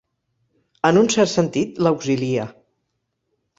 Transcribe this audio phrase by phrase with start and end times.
[0.89, 2.49] En un cert sentit, l'auxilia.